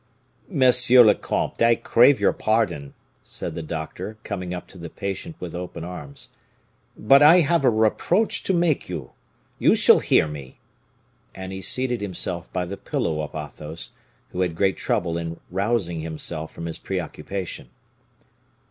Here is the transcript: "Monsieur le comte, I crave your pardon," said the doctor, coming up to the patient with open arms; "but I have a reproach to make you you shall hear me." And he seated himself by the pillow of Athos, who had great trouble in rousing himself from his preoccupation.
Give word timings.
"Monsieur 0.49 1.03
le 1.03 1.13
comte, 1.13 1.61
I 1.61 1.75
crave 1.75 2.19
your 2.19 2.33
pardon," 2.33 2.95
said 3.21 3.53
the 3.53 3.61
doctor, 3.61 4.17
coming 4.23 4.51
up 4.51 4.67
to 4.69 4.79
the 4.79 4.89
patient 4.89 5.35
with 5.39 5.53
open 5.53 5.83
arms; 5.83 6.29
"but 6.97 7.21
I 7.21 7.41
have 7.41 7.63
a 7.63 7.69
reproach 7.69 8.41
to 8.45 8.53
make 8.55 8.89
you 8.89 9.11
you 9.59 9.75
shall 9.75 9.99
hear 9.99 10.27
me." 10.27 10.59
And 11.35 11.51
he 11.51 11.61
seated 11.61 12.01
himself 12.01 12.51
by 12.51 12.65
the 12.65 12.77
pillow 12.77 13.21
of 13.21 13.35
Athos, 13.35 13.91
who 14.31 14.41
had 14.41 14.55
great 14.55 14.77
trouble 14.77 15.19
in 15.19 15.39
rousing 15.51 15.99
himself 16.01 16.51
from 16.51 16.65
his 16.65 16.79
preoccupation. 16.79 17.69